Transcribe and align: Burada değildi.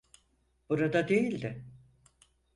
Burada 0.69 1.07
değildi. 1.07 1.65